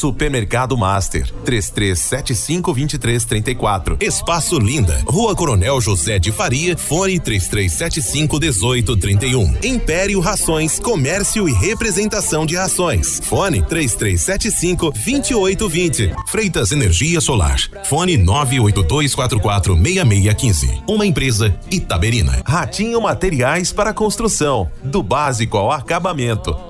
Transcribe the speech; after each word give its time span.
Supermercado 0.00 0.76
Master, 0.78 1.30
33752334. 1.44 4.02
Espaço 4.02 4.58
Linda, 4.58 4.98
Rua 5.06 5.36
Coronel 5.36 5.78
José 5.78 6.18
de 6.18 6.32
Faria, 6.32 6.74
fone 6.74 7.20
33751831. 7.20 9.62
Império 9.62 10.18
Rações, 10.20 10.78
Comércio 10.78 11.46
e 11.46 11.52
Representação 11.52 12.46
de 12.46 12.56
Rações. 12.56 13.20
Fone 13.22 13.60
33752820. 13.60 16.14
Freitas 16.28 16.72
Energia 16.72 17.20
Solar. 17.20 17.58
Fone 17.84 18.16
982446615. 18.16 20.82
Uma 20.88 21.04
empresa 21.04 21.54
Itaberina. 21.70 22.40
Ratinho 22.46 23.02
Materiais 23.02 23.70
para 23.70 23.92
Construção, 23.92 24.70
do 24.82 25.02
básico 25.02 25.58
ao 25.58 25.70
acabamento. 25.70 26.69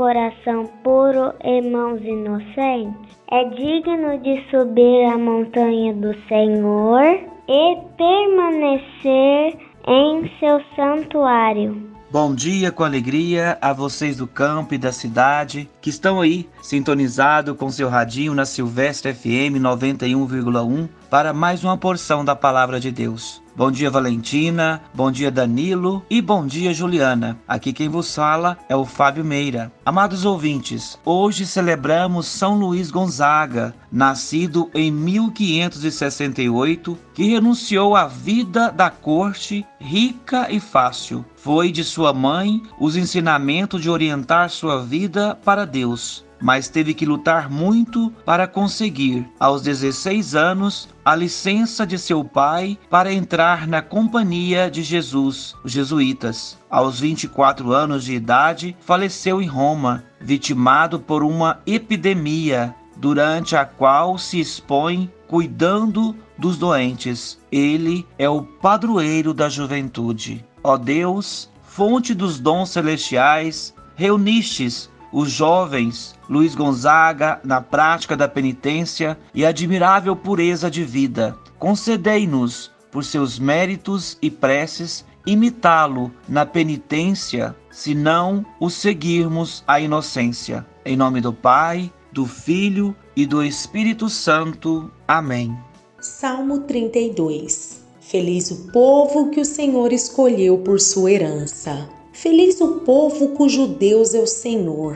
coração 0.00 0.64
puro 0.82 1.34
e 1.44 1.60
mãos 1.60 2.00
inocentes, 2.00 3.20
é 3.30 3.44
digno 3.50 4.18
de 4.22 4.42
subir 4.50 5.04
a 5.04 5.18
montanha 5.18 5.92
do 5.92 6.14
Senhor 6.26 7.20
e 7.46 7.76
permanecer 7.98 9.58
em 9.86 10.30
seu 10.40 10.58
santuário. 10.74 11.90
Bom 12.10 12.34
dia 12.34 12.72
com 12.72 12.82
alegria 12.82 13.58
a 13.60 13.74
vocês 13.74 14.16
do 14.16 14.26
campo 14.26 14.72
e 14.72 14.78
da 14.78 14.90
cidade 14.90 15.68
que 15.82 15.90
estão 15.90 16.22
aí 16.22 16.48
sintonizado 16.62 17.54
com 17.54 17.68
seu 17.68 17.90
radinho 17.90 18.34
na 18.34 18.46
Silvestre 18.46 19.12
FM 19.12 19.60
91,1 19.60 20.88
para 21.10 21.34
mais 21.34 21.62
uma 21.62 21.76
porção 21.76 22.24
da 22.24 22.34
palavra 22.34 22.80
de 22.80 22.90
Deus. 22.90 23.42
Bom 23.60 23.70
dia 23.70 23.90
Valentina, 23.90 24.80
bom 24.94 25.12
dia 25.12 25.30
Danilo 25.30 26.02
e 26.08 26.22
bom 26.22 26.46
dia 26.46 26.72
Juliana. 26.72 27.36
Aqui 27.46 27.74
quem 27.74 27.90
vos 27.90 28.14
fala 28.14 28.56
é 28.70 28.74
o 28.74 28.86
Fábio 28.86 29.22
Meira. 29.22 29.70
Amados 29.84 30.24
ouvintes, 30.24 30.98
hoje 31.04 31.44
celebramos 31.44 32.26
São 32.26 32.58
Luís 32.58 32.90
Gonzaga, 32.90 33.74
nascido 33.92 34.70
em 34.72 34.90
1568, 34.90 36.96
que 37.12 37.24
renunciou 37.24 37.94
à 37.94 38.06
vida 38.06 38.70
da 38.70 38.88
corte 38.88 39.66
rica 39.78 40.50
e 40.50 40.58
fácil. 40.58 41.22
Foi 41.36 41.70
de 41.70 41.84
sua 41.84 42.14
mãe 42.14 42.62
os 42.78 42.96
ensinamentos 42.96 43.82
de 43.82 43.90
orientar 43.90 44.48
sua 44.48 44.82
vida 44.82 45.38
para 45.44 45.66
Deus 45.66 46.24
mas 46.40 46.68
teve 46.68 46.94
que 46.94 47.04
lutar 47.04 47.50
muito 47.50 48.12
para 48.24 48.46
conseguir, 48.46 49.28
aos 49.38 49.62
16 49.62 50.34
anos, 50.34 50.88
a 51.04 51.14
licença 51.14 51.86
de 51.86 51.98
seu 51.98 52.24
pai 52.24 52.78
para 52.88 53.12
entrar 53.12 53.66
na 53.66 53.82
Companhia 53.82 54.70
de 54.70 54.82
Jesus, 54.82 55.54
os 55.62 55.72
jesuítas. 55.72 56.58
Aos 56.70 56.98
24 57.00 57.72
anos 57.72 58.04
de 58.04 58.14
idade, 58.14 58.76
faleceu 58.80 59.42
em 59.42 59.46
Roma, 59.46 60.04
vitimado 60.20 60.98
por 60.98 61.22
uma 61.22 61.60
epidemia, 61.66 62.74
durante 62.96 63.56
a 63.56 63.64
qual 63.64 64.18
se 64.18 64.38
expõe 64.38 65.10
cuidando 65.26 66.14
dos 66.36 66.56
doentes. 66.56 67.38
Ele 67.50 68.06
é 68.18 68.28
o 68.28 68.42
padroeiro 68.42 69.32
da 69.32 69.48
juventude. 69.48 70.44
Ó 70.62 70.76
Deus, 70.76 71.50
fonte 71.62 72.12
dos 72.12 72.38
dons 72.38 72.68
celestiais, 72.68 73.74
reunistes 73.94 74.90
os 75.12 75.30
jovens 75.30 76.14
Luiz 76.28 76.54
Gonzaga 76.54 77.40
na 77.44 77.60
prática 77.60 78.16
da 78.16 78.28
penitência 78.28 79.18
e 79.34 79.44
admirável 79.44 80.14
pureza 80.14 80.70
de 80.70 80.84
vida. 80.84 81.36
Concedei-nos, 81.58 82.70
por 82.90 83.04
seus 83.04 83.38
méritos 83.38 84.16
e 84.20 84.30
preces, 84.30 85.04
imitá-lo 85.26 86.12
na 86.28 86.46
penitência, 86.46 87.54
se 87.70 87.94
não 87.94 88.44
o 88.58 88.70
seguirmos 88.70 89.62
a 89.66 89.80
inocência. 89.80 90.66
Em 90.84 90.96
nome 90.96 91.20
do 91.20 91.32
Pai, 91.32 91.92
do 92.12 92.26
Filho 92.26 92.94
e 93.14 93.26
do 93.26 93.42
Espírito 93.42 94.08
Santo. 94.08 94.90
Amém. 95.06 95.56
Salmo 96.00 96.60
32 96.60 97.80
Feliz 98.10 98.50
o 98.50 98.72
povo 98.72 99.30
que 99.30 99.40
o 99.40 99.44
Senhor 99.44 99.92
escolheu 99.92 100.58
por 100.58 100.80
sua 100.80 101.12
herança. 101.12 101.88
Feliz 102.22 102.60
o 102.60 102.80
povo 102.80 103.28
cujo 103.28 103.66
Deus 103.66 104.12
é 104.12 104.20
o 104.20 104.26
Senhor, 104.26 104.94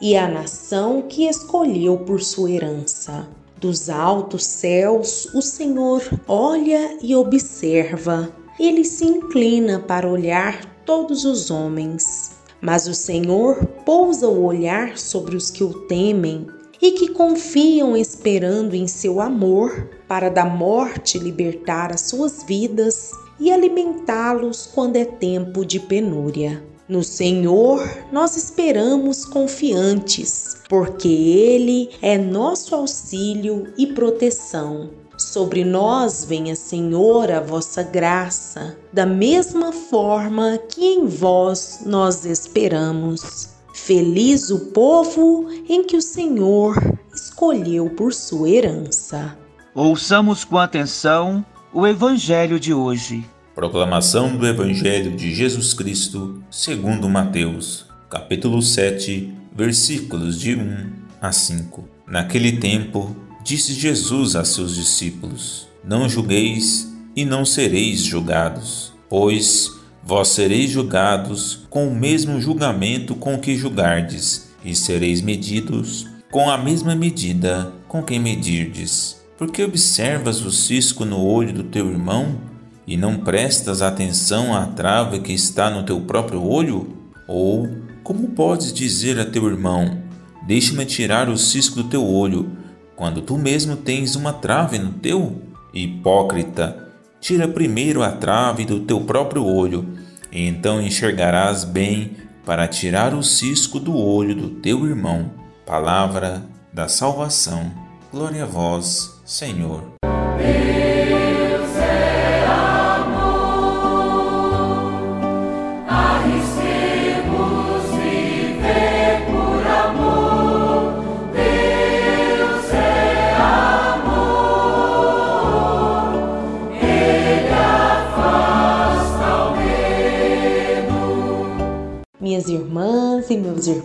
e 0.00 0.16
a 0.16 0.26
nação 0.26 1.02
que 1.02 1.28
escolheu 1.28 1.98
por 1.98 2.20
sua 2.20 2.50
herança. 2.50 3.28
Dos 3.58 3.88
altos 3.88 4.44
céus, 4.44 5.32
o 5.32 5.40
Senhor 5.40 6.02
olha 6.26 6.98
e 7.00 7.14
observa. 7.14 8.28
Ele 8.58 8.84
se 8.84 9.04
inclina 9.04 9.78
para 9.78 10.08
olhar 10.08 10.64
todos 10.84 11.24
os 11.24 11.48
homens. 11.48 12.32
Mas 12.60 12.88
o 12.88 12.94
Senhor 12.94 13.64
pousa 13.86 14.26
o 14.26 14.42
olhar 14.44 14.98
sobre 14.98 15.36
os 15.36 15.52
que 15.52 15.62
o 15.62 15.86
temem 15.86 16.44
e 16.82 16.90
que 16.90 17.12
confiam 17.12 17.96
esperando 17.96 18.74
em 18.74 18.88
seu 18.88 19.20
amor 19.20 19.90
para 20.08 20.28
da 20.28 20.44
morte 20.44 21.20
libertar 21.20 21.92
as 21.92 22.00
suas 22.00 22.42
vidas 22.42 23.12
e 23.38 23.52
alimentá-los 23.52 24.66
quando 24.74 24.96
é 24.96 25.04
tempo 25.04 25.64
de 25.64 25.80
penúria. 25.80 26.62
No 26.86 27.02
Senhor 27.02 27.82
nós 28.12 28.36
esperamos 28.36 29.24
confiantes, 29.24 30.58
porque 30.68 31.08
Ele 31.08 31.90
é 32.02 32.18
nosso 32.18 32.74
auxílio 32.74 33.72
e 33.78 33.86
proteção. 33.86 34.90
Sobre 35.16 35.64
nós 35.64 36.24
venha, 36.24 36.54
Senhor, 36.56 37.30
a 37.30 37.40
vossa 37.40 37.82
graça, 37.82 38.76
da 38.92 39.06
mesma 39.06 39.72
forma 39.72 40.58
que 40.68 40.84
em 40.84 41.06
vós 41.06 41.80
nós 41.86 42.26
esperamos. 42.26 43.48
Feliz 43.72 44.50
o 44.50 44.66
povo 44.72 45.48
em 45.68 45.84
que 45.84 45.96
o 45.96 46.02
Senhor 46.02 46.76
escolheu 47.14 47.88
por 47.90 48.12
sua 48.12 48.48
herança. 48.48 49.38
Ouçamos 49.74 50.44
com 50.44 50.58
atenção 50.58 51.44
o 51.72 51.86
Evangelho 51.86 52.60
de 52.60 52.72
hoje. 52.74 53.24
Proclamação 53.54 54.36
do 54.36 54.48
Evangelho 54.48 55.12
de 55.12 55.32
Jesus 55.32 55.72
Cristo, 55.72 56.42
segundo 56.50 57.08
Mateus, 57.08 57.86
capítulo 58.10 58.60
7, 58.60 59.32
versículos 59.54 60.40
de 60.40 60.56
1 60.56 60.86
a 61.22 61.30
5. 61.30 61.88
Naquele 62.04 62.56
tempo, 62.56 63.14
disse 63.44 63.72
Jesus 63.72 64.34
a 64.34 64.44
seus 64.44 64.74
discípulos: 64.74 65.68
Não 65.84 66.08
julgueis 66.08 66.92
e 67.14 67.24
não 67.24 67.44
sereis 67.44 68.00
julgados, 68.00 68.92
pois 69.08 69.70
vós 70.02 70.28
sereis 70.28 70.72
julgados 70.72 71.64
com 71.70 71.86
o 71.86 71.94
mesmo 71.94 72.40
julgamento 72.40 73.14
com 73.14 73.38
que 73.38 73.56
julgardes, 73.56 74.50
e 74.64 74.74
sereis 74.74 75.20
medidos 75.20 76.08
com 76.28 76.50
a 76.50 76.58
mesma 76.58 76.96
medida 76.96 77.72
com 77.86 78.02
que 78.02 78.18
medirdes. 78.18 79.22
Porque 79.38 79.62
observas 79.62 80.44
o 80.44 80.50
cisco 80.50 81.04
no 81.04 81.24
olho 81.24 81.52
do 81.52 81.62
teu 81.62 81.88
irmão 81.88 82.52
e 82.86 82.96
não 82.96 83.18
prestas 83.18 83.82
atenção 83.82 84.54
à 84.54 84.66
trave 84.66 85.20
que 85.20 85.32
está 85.32 85.70
no 85.70 85.82
teu 85.82 86.00
próprio 86.00 86.42
olho? 86.42 86.96
Ou 87.26 87.68
como 88.02 88.28
podes 88.28 88.72
dizer 88.72 89.18
a 89.18 89.24
teu 89.24 89.46
irmão: 89.48 90.02
Deixa-me 90.46 90.84
tirar 90.84 91.28
o 91.28 91.38
cisco 91.38 91.76
do 91.82 91.88
teu 91.88 92.06
olho, 92.06 92.50
quando 92.94 93.22
tu 93.22 93.38
mesmo 93.38 93.76
tens 93.76 94.14
uma 94.14 94.32
trave 94.32 94.78
no 94.78 94.92
teu? 94.92 95.40
Hipócrita, 95.72 96.92
tira 97.20 97.48
primeiro 97.48 98.02
a 98.02 98.10
trave 98.10 98.64
do 98.64 98.80
teu 98.80 99.00
próprio 99.00 99.44
olho, 99.44 99.88
e 100.30 100.46
então 100.46 100.80
enxergarás 100.80 101.64
bem 101.64 102.12
para 102.44 102.68
tirar 102.68 103.14
o 103.14 103.22
cisco 103.22 103.80
do 103.80 103.96
olho 103.96 104.34
do 104.34 104.50
teu 104.50 104.86
irmão. 104.86 105.30
Palavra 105.64 106.42
da 106.72 106.88
salvação. 106.88 107.72
Glória 108.12 108.42
a 108.42 108.46
vós, 108.46 109.20
Senhor. 109.24 109.94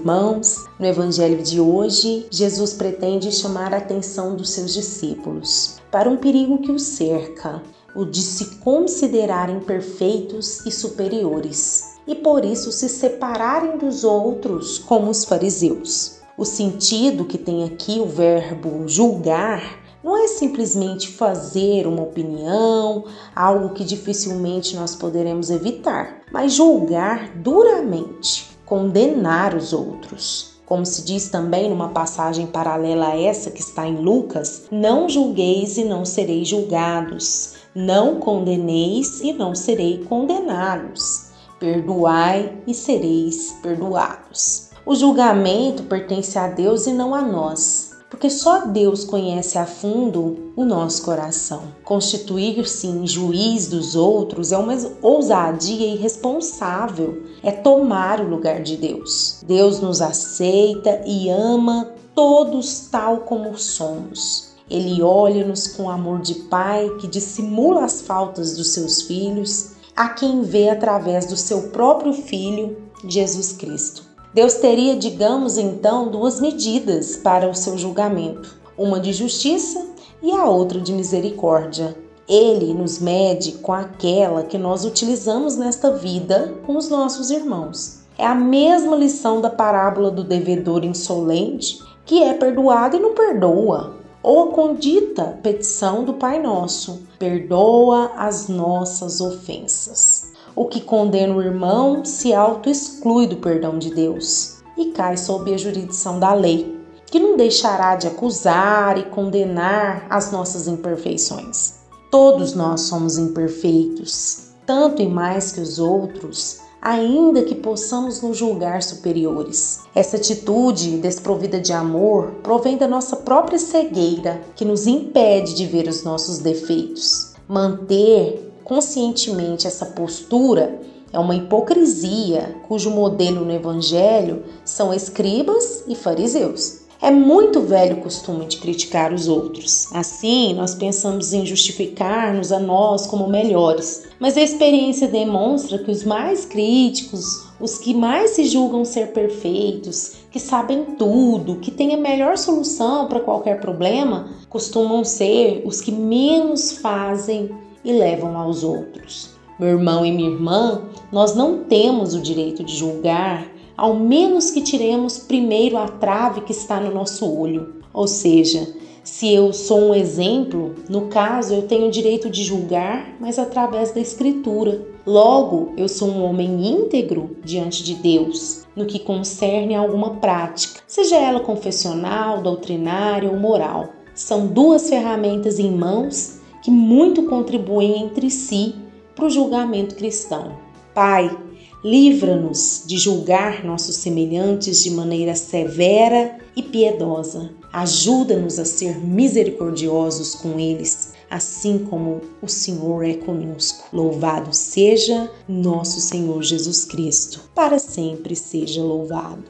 Irmãos, 0.10 0.66
no 0.80 0.88
Evangelho 0.88 1.44
de 1.44 1.62
hoje, 1.62 2.26
Jesus 2.32 2.74
pretende 2.74 3.32
chamar 3.32 3.76
a 3.76 3.78
atenção 3.78 4.36
dos 4.36 4.50
seus 4.50 4.74
discípulos 4.74 5.78
para 5.92 6.10
um 6.10 6.18
perigo 6.18 6.58
que 6.58 6.72
os 6.72 6.82
cerca, 6.82 7.62
o 7.96 8.04
de 8.04 8.24
se 8.24 8.56
considerarem 8.56 9.60
perfeitos 9.60 10.66
e 10.66 10.72
superiores, 10.72 12.00
e 12.08 12.16
por 12.16 12.44
isso 12.44 12.72
se 12.72 12.90
separarem 12.90 13.78
dos 13.78 14.04
outros 14.04 14.80
como 14.80 15.12
os 15.12 15.26
fariseus. 15.26 16.20
O 16.36 16.44
sentido 16.44 17.26
que 17.26 17.38
tem 17.38 17.66
aqui 17.66 18.00
o 18.00 18.08
verbo 18.08 18.88
julgar 18.88 19.80
não 20.04 20.18
é 20.18 20.28
simplesmente 20.28 21.10
fazer 21.10 21.86
uma 21.86 22.02
opinião, 22.02 23.06
algo 23.36 23.76
que 23.76 23.84
dificilmente 23.84 24.76
nós 24.76 24.96
poderemos 24.96 25.52
evitar, 25.52 26.22
mas 26.32 26.54
julgar 26.54 27.38
duramente, 27.38 28.49
condenar 28.70 29.56
os 29.56 29.74
outros. 29.74 30.60
Como 30.66 30.86
se 30.86 31.04
diz 31.04 31.30
também 31.30 31.68
numa 31.68 31.90
passagem 31.90 32.46
paralela 32.46 33.08
a 33.08 33.20
essa 33.20 33.50
que 33.50 33.60
está 33.60 33.88
em 33.88 33.98
Lucas: 33.98 34.68
Não 34.72 35.10
julgueis 35.10 35.78
e 35.78 35.84
não 35.84 36.06
sereis 36.06 36.48
julgados, 36.48 37.56
não 37.74 38.20
condeneis 38.20 39.20
e 39.22 39.34
não 39.34 39.56
serei 39.56 40.06
condenados, 40.06 41.32
perdoai 41.60 42.56
e 42.68 42.74
sereis 42.76 43.58
perdoados. 43.64 44.70
O 44.86 44.94
julgamento 44.94 45.84
pertence 45.84 46.38
a 46.38 46.48
Deus 46.48 46.86
e 46.86 46.94
não 46.94 47.16
a 47.16 47.22
nós 47.22 47.89
porque 48.10 48.30
só 48.30 48.66
Deus 48.66 49.06
conhece 49.06 49.58
a 49.58 49.66
fundo 49.66 50.52
o 50.56 50.66
nosso 50.66 51.04
coração. 51.04 51.64
Constituir-se 51.84 52.88
em 52.88 53.06
juiz 53.06 53.68
dos 53.68 53.96
outros 53.96 54.52
é 54.52 54.58
uma 54.58 54.76
ousadia 55.02 55.94
irresponsável, 55.94 57.24
é 57.44 57.52
tomar 57.52 58.20
o 58.20 58.28
lugar 58.28 58.62
de 58.64 58.76
Deus. 58.76 59.44
Deus 59.46 59.80
nos 59.80 60.02
aceita 60.02 61.04
e 61.06 61.30
ama 61.30 61.94
todos 62.16 62.88
tal 62.92 63.20
como 63.20 63.58
somos. 63.58 64.50
Ele 64.70 65.02
olha-nos 65.02 65.68
com 65.68 65.90
amor 65.90 66.20
de 66.20 66.36
pai 66.36 66.90
que 67.00 67.08
dissimula 67.08 67.86
as 67.86 68.02
faltas 68.02 68.56
dos 68.56 68.74
seus 68.74 69.04
filhos, 69.04 69.72
a 69.96 70.10
quem 70.10 70.42
vê 70.42 70.70
através 70.70 71.26
do 71.26 71.36
seu 71.36 71.70
próprio 71.70 72.14
filho, 72.14 72.78
Jesus 73.08 73.54
Cristo. 73.54 74.09
Deus 74.34 74.56
teria, 74.56 74.96
digamos 74.96 75.58
então, 75.58 76.10
duas 76.10 76.40
medidas 76.40 77.16
para 77.16 77.50
o 77.50 77.56
seu 77.56 77.78
julgamento: 77.78 78.56
uma 78.78 79.00
de 79.00 79.12
justiça 79.12 79.88
e 80.22 80.32
a 80.32 80.46
outra 80.46 80.80
de 80.80 80.94
misericórdia. 80.94 81.96
Ele 82.28 82.74
nos 82.76 83.00
mede 83.00 83.54
com 83.54 83.74
aquela 83.74 84.44
que 84.44 84.58
nós 84.58 84.86
utilizamos 84.86 85.56
nesta 85.56 85.92
vida 85.92 86.54
com 86.64 86.78
os 86.78 86.88
nossos 86.88 87.32
irmãos. 87.32 88.02
É 88.20 88.26
a 88.26 88.36
mesma 88.36 88.96
lição 88.96 89.42
da 89.42 89.50
parábola 89.50 90.12
do 90.12 90.24
devedor 90.24 90.84
insolente 90.84 91.80
que 92.06 92.22
é 92.22 92.34
perdoado 92.34 92.98
e 92.98 93.00
não 93.00 93.14
perdoa, 93.14 93.96
ou 94.22 94.44
a 94.44 94.52
condita 94.52 95.40
petição 95.42 96.04
do 96.04 96.16
Pai 96.16 96.42
Nosso: 96.42 97.04
perdoa 97.18 98.12
as 98.16 98.48
nossas 98.48 99.22
ofensas. 99.22 100.19
O 100.56 100.66
que 100.66 100.82
condena 100.82 101.36
o 101.36 101.42
irmão 101.42 102.04
se 102.04 102.34
auto-exclui 102.34 103.28
do 103.28 103.38
perdão 103.38 103.78
de 103.78 103.94
Deus 103.94 104.58
e 104.78 104.92
cai 104.92 105.18
sob 105.18 105.54
a 105.54 105.58
jurisdição 105.58 106.20
da 106.20 106.34
lei, 106.34 106.80
que 107.06 107.20
não 107.20 107.36
deixará 107.36 107.96
de 107.96 108.08
acusar 108.08 108.98
e 108.98 109.04
condenar 109.04 110.06
as 110.10 110.32
nossas 110.32 110.68
imperfeições. 110.68 111.80
Todos 112.12 112.54
nós 112.54 112.82
somos 112.82 113.18
imperfeitos, 113.18 114.50
tanto 114.66 115.02
e 115.02 115.08
mais 115.08 115.52
que 115.52 115.62
os 115.62 115.80
outros, 115.80 116.60
ainda 116.82 117.44
que 117.44 117.56
possamos 117.56 118.22
nos 118.22 118.38
julgar 118.38 118.82
superiores. 118.82 119.82
Essa 119.94 120.18
atitude 120.18 120.98
desprovida 120.98 121.60
de 121.60 121.74
amor 121.74 122.36
provém 122.42 122.78
da 122.78 122.88
nossa 122.88 123.18
própria 123.18 123.60
cegueira, 123.60 124.42
que 124.56 124.66
nos 124.66 124.88
impede 124.88 125.54
de 125.54 125.66
ver 125.66 125.88
os 125.88 126.04
nossos 126.04 126.40
defeitos. 126.40 127.34
Manter 127.48 128.49
conscientemente 128.70 129.66
essa 129.66 129.88
postura 129.88 130.80
é 131.12 131.18
uma 131.18 131.36
hipocrisia 131.36 132.56
cujo 132.68 132.92
modelo 132.92 133.44
no 133.44 133.52
Evangelho 133.52 134.44
são 134.64 134.94
escribas 134.94 135.84
e 135.88 135.96
fariseus. 135.96 136.82
É 137.02 137.10
muito 137.10 137.62
velho 137.62 137.98
o 137.98 138.02
costume 138.02 138.46
de 138.46 138.58
criticar 138.58 139.12
os 139.12 139.28
outros. 139.28 139.88
Assim, 139.92 140.54
nós 140.54 140.76
pensamos 140.76 141.34
em 141.34 141.48
justificar-nos 141.48 142.52
a 142.52 142.60
nós 142.60 143.08
como 143.08 143.28
melhores. 143.28 144.04
Mas 144.20 144.38
a 144.38 144.42
experiência 144.42 145.08
demonstra 145.08 145.80
que 145.80 145.90
os 145.90 146.04
mais 146.04 146.46
críticos, 146.46 147.48
os 147.60 147.80
que 147.80 147.96
mais 147.96 148.32
se 148.32 148.46
julgam 148.46 148.86
ser 148.86 149.14
perfeitos, 149.14 150.12
que 150.30 150.40
sabem 150.40 150.84
tudo, 150.96 151.56
que 151.56 151.72
têm 151.72 151.96
a 151.96 151.98
melhor 151.98 152.38
solução 152.38 153.08
para 153.08 153.22
qualquer 153.22 153.60
problema, 153.60 154.30
costumam 154.48 155.04
ser 155.04 155.64
os 155.66 155.82
que 155.82 155.92
menos 155.92 156.74
fazem 156.74 157.50
e 157.84 157.92
levam 157.92 158.38
aos 158.38 158.64
outros. 158.64 159.32
Meu 159.60 159.70
irmão 159.70 160.06
e 160.06 160.12
minha 160.12 160.30
irmã, 160.30 160.84
nós 161.12 161.36
não 161.36 161.64
temos 161.64 162.14
o 162.14 162.22
direito 162.22 162.64
de 162.64 162.76
julgar, 162.76 163.46
ao 163.76 163.96
menos 163.96 164.52
que 164.52 164.62
tiremos 164.62 165.18
primeiro 165.18 165.78
a 165.78 165.88
trave 165.88 166.42
que 166.42 166.52
está 166.52 166.80
no 166.80 166.94
nosso 166.94 167.30
olho. 167.30 167.76
Ou 167.94 168.08
seja, 168.08 168.68
se 169.04 169.34
eu 169.34 169.52
sou 169.52 169.90
um 169.90 169.94
exemplo, 169.96 170.76
no 170.90 171.08
caso 171.08 171.54
eu 171.54 171.64
tenho 171.64 171.88
o 171.88 171.92
direito 171.92 172.30
de 172.30 172.44
julgar, 172.44 173.16
mas 173.20 173.40
através 173.40 173.92
da 173.92 174.00
Escritura. 174.00 174.88
Logo, 175.06 175.74
eu 175.76 175.88
sou 175.88 176.10
um 176.10 176.24
homem 176.24 176.68
íntegro 176.68 177.38
diante 177.44 177.84
de 177.84 177.96
Deus, 177.96 178.68
no 178.76 178.86
que 178.86 179.00
concerne 179.00 179.74
a 179.74 179.80
alguma 179.80 180.16
prática, 180.18 180.82
seja 180.86 181.18
ela 181.18 181.40
confessional, 181.40 182.42
doutrinária 182.42 183.30
ou 183.30 183.38
moral. 183.38 183.90
São 184.14 184.48
duas 184.48 184.90
ferramentas 184.90 185.58
em 185.58 185.72
mãos 185.72 186.39
que 186.64 186.72
muito 186.72 187.24
contribuem 187.24 188.04
entre 188.04 188.30
si 188.30 188.76
para 189.16 189.26
o 189.26 189.30
julgamento 189.30 189.96
cristão. 189.96 190.58
Pai, 190.94 191.36
livra-nos 191.84 192.84
de 192.86 192.98
julgar 192.98 193.64
nossos 193.64 193.98
semelhantes 193.98 194.84
de 194.84 194.92
maneira 194.92 195.36
severa 195.36 196.38
e 196.56 196.64
piedosa. 196.64 197.52
Ajuda-nos 197.72 198.58
a 198.60 198.66
ser 198.66 198.98
misericordiosos 199.00 200.36
com 200.36 200.60
eles, 200.60 201.14
assim 201.30 201.80
como 201.80 202.22
o 202.42 202.48
Senhor 202.48 203.06
é 203.06 203.14
conosco. 203.14 203.88
Louvado 203.94 204.54
seja 204.54 205.30
nosso 205.48 206.02
Senhor 206.02 206.42
Jesus 206.42 206.86
Cristo, 206.86 207.42
para 207.54 207.78
sempre 207.78 208.36
seja 208.36 208.82
louvado. 208.82 209.44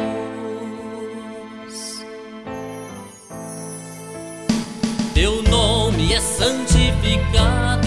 Teu 5.13 5.41
nome 5.43 6.11
é 6.11 6.19
santificado 6.19 7.84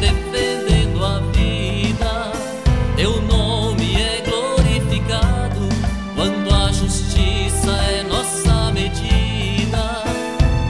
defendendo 0.00 1.04
a 1.04 1.20
vida. 1.32 2.32
Teu 2.96 3.20
nome 3.22 3.94
é 4.00 4.22
glorificado 4.26 5.68
quando 6.14 6.54
a 6.54 6.72
justiça 6.72 7.70
é 7.70 8.02
nossa 8.02 8.72
medida. 8.72 10.02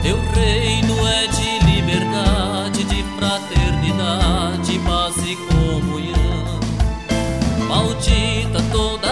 Teu 0.01 0.19
reino 0.33 1.07
é 1.07 1.27
de 1.27 1.65
liberdade, 1.65 2.83
de 2.83 3.03
fraternidade, 3.17 4.79
paz 4.79 5.15
e 5.25 5.35
comunhão. 5.35 6.59
Maldita 7.67 8.61
toda 8.71 9.06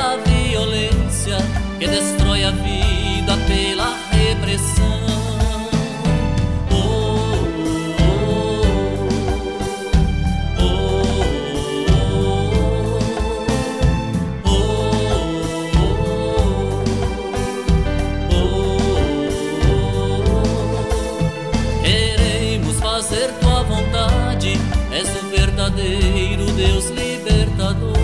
Deus 26.85 26.89
libertador. 26.89 27.95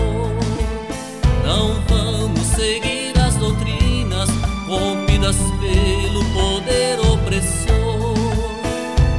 Não 1.44 1.74
vamos 1.88 2.40
seguir 2.48 3.12
as 3.18 3.34
doutrinas 3.36 4.28
corrompidas 4.66 5.36
pelo 5.60 6.24
poder 6.32 6.98
opressor. 7.00 8.14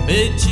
Pedimos-te 0.06 0.43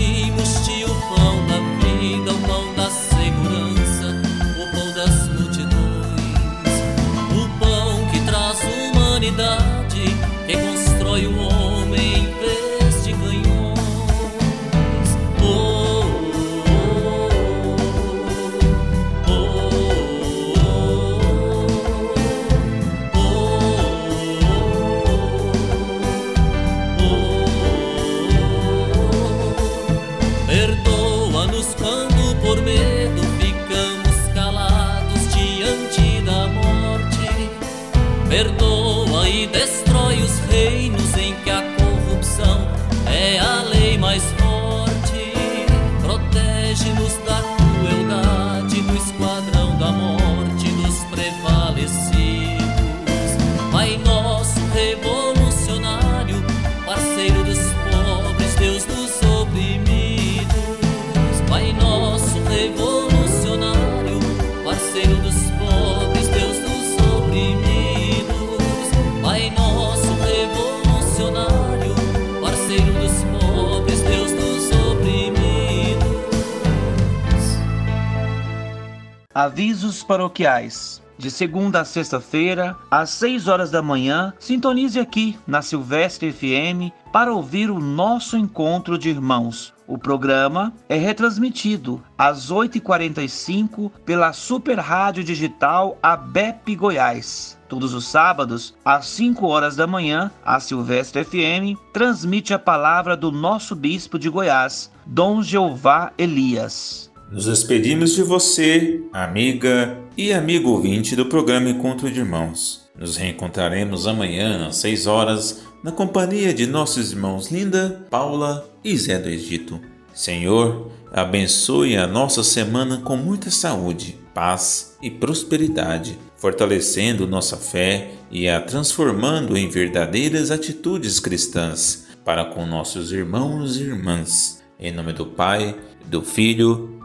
Avisos 79.41 80.03
paroquiais. 80.03 81.01
De 81.17 81.31
segunda 81.31 81.81
a 81.81 81.85
sexta-feira, 81.85 82.77
às 82.91 83.09
6 83.09 83.47
horas 83.47 83.71
da 83.71 83.81
manhã, 83.81 84.31
sintonize 84.37 84.99
aqui 84.99 85.35
na 85.47 85.63
Silvestre 85.63 86.31
FM 86.31 86.93
para 87.11 87.33
ouvir 87.33 87.71
o 87.71 87.79
nosso 87.79 88.37
encontro 88.37 88.99
de 88.99 89.09
irmãos. 89.09 89.73
O 89.87 89.97
programa 89.97 90.71
é 90.87 90.95
retransmitido 90.95 92.03
às 92.15 92.51
8h45 92.51 93.91
pela 94.05 94.31
Super 94.31 94.77
Rádio 94.77 95.23
Digital 95.23 95.97
ABEP 96.03 96.75
Goiás. 96.75 97.57
Todos 97.67 97.95
os 97.95 98.05
sábados, 98.05 98.75
às 98.85 99.07
5 99.07 99.47
horas 99.47 99.75
da 99.75 99.87
manhã, 99.87 100.29
a 100.45 100.59
Silvestre 100.59 101.23
FM 101.23 101.81
transmite 101.91 102.53
a 102.53 102.59
palavra 102.59 103.17
do 103.17 103.31
nosso 103.31 103.75
bispo 103.75 104.19
de 104.19 104.29
Goiás, 104.29 104.91
Dom 105.03 105.41
Jeová 105.41 106.11
Elias. 106.15 107.10
Nos 107.31 107.45
despedimos 107.45 108.13
de 108.13 108.23
você, 108.23 109.01
amiga 109.13 109.97
e 110.17 110.33
amigo 110.33 110.69
ouvinte 110.69 111.15
do 111.15 111.25
programa 111.25 111.69
Encontro 111.69 112.11
de 112.11 112.19
Irmãos. 112.19 112.89
Nos 112.93 113.15
reencontraremos 113.15 114.05
amanhã 114.05 114.67
às 114.67 114.75
6 114.75 115.07
horas 115.07 115.61
na 115.81 115.93
companhia 115.93 116.53
de 116.53 116.67
nossos 116.67 117.13
irmãos 117.13 117.49
Linda, 117.49 118.05
Paula 118.09 118.69
e 118.83 118.97
Zé 118.97 119.17
do 119.17 119.29
Egito. 119.29 119.79
Senhor, 120.13 120.91
abençoe 121.09 121.95
a 121.95 122.05
nossa 122.05 122.43
semana 122.43 122.97
com 122.97 123.15
muita 123.15 123.49
saúde, 123.49 124.17
paz 124.33 124.97
e 125.01 125.09
prosperidade, 125.09 126.19
fortalecendo 126.35 127.25
nossa 127.25 127.55
fé 127.55 128.11
e 128.29 128.49
a 128.49 128.59
transformando 128.59 129.55
em 129.55 129.69
verdadeiras 129.69 130.51
atitudes 130.51 131.17
cristãs 131.17 132.07
para 132.25 132.43
com 132.43 132.65
nossos 132.65 133.13
irmãos 133.13 133.77
e 133.77 133.83
irmãs. 133.83 134.61
Em 134.77 134.91
nome 134.91 135.13
do 135.13 135.27
Pai, 135.27 135.77
do 136.07 136.21
Filho 136.21 136.90